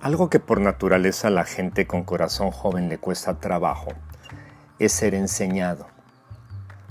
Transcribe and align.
Algo 0.00 0.30
que 0.30 0.38
por 0.38 0.60
naturaleza 0.60 1.26
a 1.26 1.32
la 1.32 1.44
gente 1.44 1.88
con 1.88 2.04
corazón 2.04 2.52
joven 2.52 2.88
le 2.88 2.98
cuesta 2.98 3.40
trabajo 3.40 3.88
es 4.78 4.92
ser 4.92 5.12
enseñado. 5.12 5.88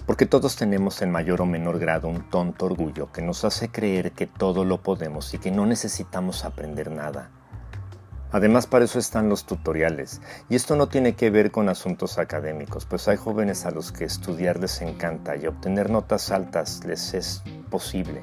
Porque 0.06 0.26
todos 0.26 0.58
tenemos 0.58 1.02
en 1.02 1.12
mayor 1.12 1.42
o 1.42 1.46
menor 1.46 1.80
grado 1.80 2.10
un 2.10 2.30
tonto 2.30 2.66
orgullo 2.66 3.10
que 3.14 3.22
nos 3.22 3.46
hace 3.46 3.70
creer 3.70 4.12
que 4.12 4.28
todo 4.28 4.66
lo 4.66 4.84
podemos 4.84 5.34
y 5.34 5.38
que 5.38 5.52
no 5.52 5.66
necesitamos 5.66 6.44
aprender 6.44 6.92
nada. 6.92 7.30
Además, 8.34 8.68
para 8.68 8.84
eso 8.84 9.00
están 9.00 9.30
los 9.30 9.46
tutoriales. 9.46 10.22
Y 10.50 10.58
esto 10.58 10.76
no 10.76 10.90
tiene 10.90 11.16
que 11.16 11.30
ver 11.30 11.50
con 11.50 11.70
asuntos 11.70 12.18
académicos, 12.18 12.86
pues 12.86 13.08
hay 13.08 13.16
jóvenes 13.16 13.66
a 13.66 13.72
los 13.72 13.94
que 13.94 14.04
estudiar 14.04 14.60
les 14.60 14.82
encanta 14.82 15.38
y 15.38 15.48
obtener 15.48 15.90
notas 15.90 16.30
altas 16.30 16.84
les 16.84 17.14
es 17.14 17.42
posible. 17.70 18.22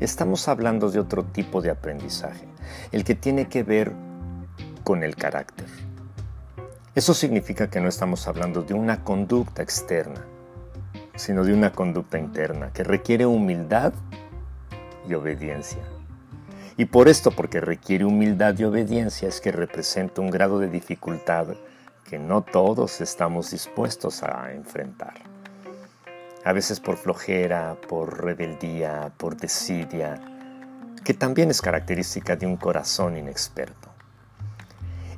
Estamos 0.00 0.48
hablando 0.48 0.90
de 0.90 0.98
otro 0.98 1.24
tipo 1.24 1.62
de 1.62 1.70
aprendizaje, 1.70 2.46
el 2.90 3.04
que 3.04 3.14
tiene 3.14 3.48
que 3.48 3.62
ver 3.62 3.92
con 4.82 5.04
el 5.04 5.14
carácter. 5.14 5.68
Eso 6.96 7.14
significa 7.14 7.70
que 7.70 7.80
no 7.80 7.88
estamos 7.88 8.26
hablando 8.26 8.62
de 8.62 8.74
una 8.74 9.04
conducta 9.04 9.62
externa, 9.62 10.26
sino 11.14 11.44
de 11.44 11.54
una 11.54 11.70
conducta 11.70 12.18
interna 12.18 12.72
que 12.72 12.82
requiere 12.82 13.24
humildad 13.24 13.92
y 15.08 15.14
obediencia. 15.14 15.82
Y 16.76 16.86
por 16.86 17.06
esto, 17.06 17.30
porque 17.30 17.60
requiere 17.60 18.04
humildad 18.04 18.58
y 18.58 18.64
obediencia, 18.64 19.28
es 19.28 19.40
que 19.40 19.52
representa 19.52 20.20
un 20.20 20.30
grado 20.30 20.58
de 20.58 20.68
dificultad 20.68 21.54
que 22.04 22.18
no 22.18 22.42
todos 22.42 23.00
estamos 23.00 23.52
dispuestos 23.52 24.24
a 24.24 24.52
enfrentar 24.52 25.33
a 26.44 26.52
veces 26.52 26.80
por 26.80 26.96
flojera, 26.96 27.76
por 27.88 28.22
rebeldía, 28.22 29.12
por 29.16 29.36
desidia, 29.36 30.20
que 31.04 31.14
también 31.14 31.50
es 31.50 31.60
característica 31.60 32.36
de 32.36 32.46
un 32.46 32.56
corazón 32.56 33.16
inexperto. 33.16 33.88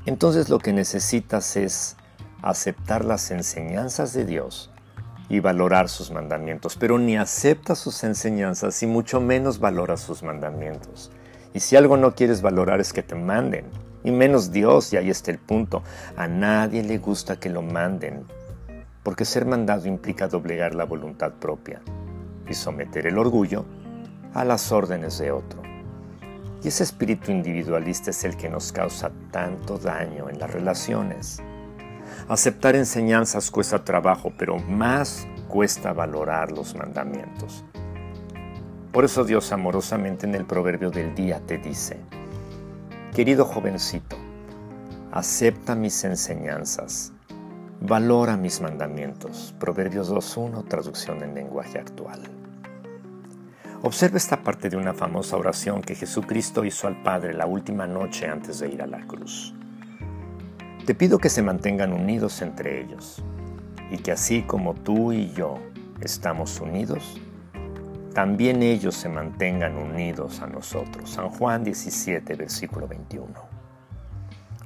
Entonces 0.05 0.49
lo 0.49 0.59
que 0.59 0.73
necesitas 0.73 1.57
es 1.57 1.97
aceptar 2.43 3.05
las 3.05 3.31
enseñanzas 3.31 4.13
de 4.13 4.25
Dios 4.25 4.71
y 5.29 5.41
valorar 5.41 5.89
sus 5.89 6.13
mandamientos, 6.13 6.77
pero 6.77 6.99
ni 6.99 7.17
aceptas 7.17 7.79
sus 7.79 8.05
enseñanzas 8.05 8.81
y 8.83 8.87
mucho 8.87 9.21
menos 9.21 9.59
valoras 9.59 10.01
sus 10.01 10.23
mandamientos. 10.23 11.11
Y 11.53 11.61
si 11.61 11.75
algo 11.75 11.97
no 11.97 12.15
quieres 12.15 12.43
valorar 12.43 12.81
es 12.81 12.93
que 12.93 13.03
te 13.03 13.17
manden, 13.17 13.67
y 14.05 14.13
menos 14.13 14.53
Dios, 14.53 14.93
y 14.93 14.99
ahí 14.99 15.11
está 15.11 15.33
el 15.33 15.39
punto. 15.39 15.83
A 16.17 16.29
nadie 16.29 16.85
le 16.85 16.99
gusta 16.99 17.41
que 17.41 17.51
lo 17.51 17.63
manden, 17.63 18.25
porque 19.07 19.25
ser 19.25 19.47
mandado 19.47 19.87
implica 19.87 20.27
doblegar 20.27 20.75
la 20.75 20.83
voluntad 20.83 21.35
propia 21.35 21.81
y 22.49 22.55
someter 22.55 23.07
el 23.07 23.19
orgullo 23.19 23.65
a 24.35 24.45
las 24.45 24.73
órdenes 24.73 25.19
de 25.19 25.31
otro. 25.31 25.63
Y 26.65 26.67
ese 26.67 26.83
espíritu 26.83 27.31
individualista 27.31 28.11
es 28.11 28.25
el 28.25 28.37
que 28.37 28.49
nos 28.49 28.73
causa 28.73 29.13
tanto 29.31 29.79
daño 29.79 30.29
en 30.29 30.41
las 30.41 30.51
relaciones. 30.51 31.41
Aceptar 32.29 32.75
enseñanzas 32.75 33.53
cuesta 33.53 33.85
trabajo, 33.85 34.33
pero 34.37 34.59
más 34.59 35.29
cuesta 35.47 35.93
valorar 35.93 36.51
los 36.51 36.75
mandamientos. 36.75 37.65
Por 38.91 39.05
eso 39.05 39.23
Dios 39.23 39.53
amorosamente 39.53 40.27
en 40.27 40.35
el 40.35 40.47
proverbio 40.47 40.91
del 40.91 41.15
día 41.15 41.41
te 41.47 41.59
dice, 41.59 42.01
querido 43.15 43.45
jovencito, 43.45 44.17
acepta 45.13 45.77
mis 45.77 46.03
enseñanzas 46.03 47.13
Valora 47.81 48.39
mis 48.39 48.63
mandamientos. 48.63 49.55
Proverbios 49.61 50.11
2.1, 50.11 50.67
traducción 50.67 51.23
en 51.23 51.35
lenguaje 51.35 51.79
actual. 51.79 52.23
Observa 53.83 54.17
esta 54.17 54.43
parte 54.43 54.71
de 54.71 54.79
una 54.79 54.95
famosa 54.95 55.37
oración 55.37 55.83
que 55.83 55.95
Jesucristo 55.95 56.65
hizo 56.65 56.89
al 56.89 57.03
Padre 57.03 57.35
la 57.35 57.45
última 57.45 57.87
noche 57.87 58.27
antes 58.27 58.61
de 58.61 58.71
ir 58.71 58.81
a 58.81 58.87
la 58.87 59.07
cruz. 59.07 59.55
Te 60.87 60.95
pido 60.95 61.19
que 61.19 61.29
se 61.29 61.43
mantengan 61.43 61.93
unidos 61.93 62.41
entre 62.41 62.81
ellos 62.81 63.23
y 63.91 63.99
que 63.99 64.13
así 64.13 64.43
como 64.43 64.73
tú 64.75 65.13
y 65.13 65.31
yo 65.33 65.59
estamos 66.01 66.59
unidos, 66.61 67.21
también 68.15 68.63
ellos 68.63 68.95
se 68.95 69.11
mantengan 69.11 69.77
unidos 69.77 70.41
a 70.41 70.47
nosotros. 70.47 71.11
San 71.11 71.29
Juan 71.29 71.63
17, 71.63 72.35
versículo 72.37 72.89
21. 72.89 73.56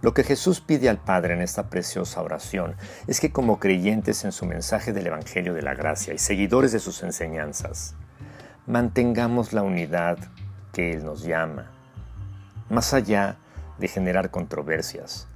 Lo 0.02 0.14
que 0.14 0.24
Jesús 0.24 0.62
pide 0.62 0.88
al 0.88 0.96
Padre 0.96 1.34
en 1.34 1.42
esta 1.42 1.68
preciosa 1.68 2.22
oración 2.22 2.74
es 3.06 3.20
que 3.20 3.32
como 3.32 3.60
creyentes 3.60 4.24
en 4.24 4.32
su 4.32 4.46
mensaje 4.46 4.94
del 4.94 5.08
Evangelio 5.08 5.52
de 5.52 5.60
la 5.60 5.74
Gracia 5.74 6.14
y 6.14 6.18
seguidores 6.18 6.72
de 6.72 6.78
sus 6.78 7.02
enseñanzas, 7.02 7.94
mantengamos 8.66 9.52
la 9.52 9.62
unidad 9.62 10.16
que 10.72 10.92
Él 10.92 11.04
nos 11.04 11.22
llama, 11.22 11.70
más 12.70 12.94
allá 12.94 13.36
de 13.78 13.88
generar 13.88 14.30
controversias, 14.30 15.28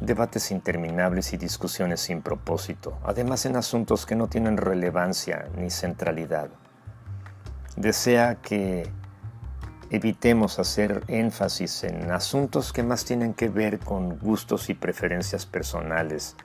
debates 0.00 0.50
interminables 0.50 1.32
y 1.32 1.38
discusiones 1.38 2.00
sin 2.00 2.20
propósito, 2.20 2.98
además 3.02 3.46
en 3.46 3.56
asuntos 3.56 4.04
que 4.04 4.14
no 4.14 4.28
tienen 4.28 4.58
relevancia 4.58 5.48
ni 5.56 5.70
centralidad. 5.70 6.50
Desea 7.76 8.36
que 8.36 8.90
evitemos 9.90 10.58
hacer 10.58 11.04
énfasis 11.08 11.84
en 11.84 12.10
asuntos 12.10 12.72
que 12.72 12.82
más 12.82 13.04
tienen 13.04 13.34
que 13.34 13.48
ver 13.48 13.78
con 13.78 14.18
gustos 14.18 14.68
y 14.70 14.74
preferencias 14.74 15.46
personales 15.46 16.36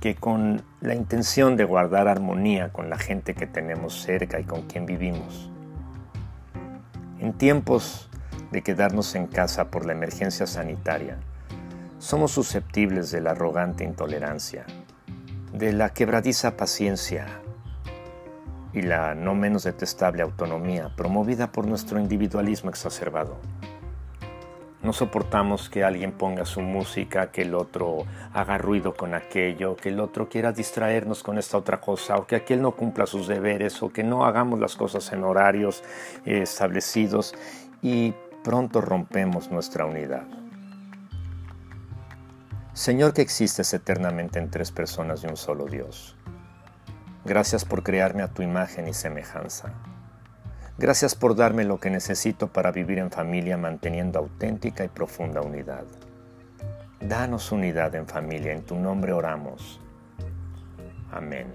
que 0.00 0.14
con 0.14 0.62
la 0.80 0.94
intención 0.94 1.56
de 1.56 1.64
guardar 1.64 2.08
armonía 2.08 2.72
con 2.72 2.90
la 2.90 2.98
gente 2.98 3.34
que 3.34 3.46
tenemos 3.46 4.02
cerca 4.02 4.38
y 4.38 4.44
con 4.44 4.62
quien 4.62 4.86
vivimos. 4.86 5.50
En 7.18 7.32
tiempos 7.32 8.10
de 8.50 8.62
quedarnos 8.62 9.14
en 9.14 9.26
casa 9.26 9.70
por 9.70 9.86
la 9.86 9.92
emergencia 9.92 10.46
sanitaria, 10.46 11.18
somos 11.98 12.32
susceptibles 12.32 13.10
de 13.10 13.22
la 13.22 13.30
arrogante 13.30 13.84
intolerancia, 13.84 14.66
de 15.52 15.72
la 15.72 15.90
quebradiza 15.90 16.56
paciencia 16.56 17.26
y 18.76 18.82
la 18.82 19.14
no 19.14 19.34
menos 19.34 19.64
detestable 19.64 20.22
autonomía 20.22 20.90
promovida 20.94 21.50
por 21.50 21.66
nuestro 21.66 21.98
individualismo 21.98 22.68
exacerbado. 22.68 23.38
No 24.82 24.92
soportamos 24.92 25.70
que 25.70 25.82
alguien 25.82 26.12
ponga 26.12 26.44
su 26.44 26.60
música, 26.60 27.32
que 27.32 27.42
el 27.42 27.54
otro 27.54 28.04
haga 28.34 28.58
ruido 28.58 28.94
con 28.94 29.14
aquello, 29.14 29.76
que 29.76 29.88
el 29.88 29.98
otro 29.98 30.28
quiera 30.28 30.52
distraernos 30.52 31.22
con 31.22 31.38
esta 31.38 31.56
otra 31.56 31.80
cosa, 31.80 32.18
o 32.18 32.26
que 32.26 32.36
aquel 32.36 32.60
no 32.60 32.72
cumpla 32.72 33.06
sus 33.06 33.26
deberes, 33.26 33.82
o 33.82 33.88
que 33.88 34.04
no 34.04 34.26
hagamos 34.26 34.60
las 34.60 34.76
cosas 34.76 35.10
en 35.10 35.24
horarios 35.24 35.82
eh, 36.26 36.42
establecidos 36.42 37.34
y 37.80 38.14
pronto 38.44 38.82
rompemos 38.82 39.50
nuestra 39.50 39.86
unidad. 39.86 40.26
Señor 42.74 43.14
que 43.14 43.22
existes 43.22 43.72
eternamente 43.72 44.38
en 44.38 44.50
tres 44.50 44.70
personas 44.70 45.22
de 45.22 45.28
un 45.28 45.38
solo 45.38 45.64
Dios 45.64 46.15
Gracias 47.26 47.64
por 47.64 47.82
crearme 47.82 48.22
a 48.22 48.28
tu 48.28 48.42
imagen 48.42 48.86
y 48.86 48.94
semejanza. 48.94 49.72
Gracias 50.78 51.16
por 51.16 51.34
darme 51.34 51.64
lo 51.64 51.80
que 51.80 51.90
necesito 51.90 52.46
para 52.52 52.70
vivir 52.70 52.98
en 52.98 53.10
familia 53.10 53.56
manteniendo 53.56 54.20
auténtica 54.20 54.84
y 54.84 54.88
profunda 54.88 55.40
unidad. 55.40 55.82
Danos 57.00 57.50
unidad 57.50 57.96
en 57.96 58.06
familia, 58.06 58.52
en 58.52 58.62
tu 58.62 58.76
nombre 58.76 59.12
oramos. 59.12 59.80
Amén. 61.10 61.48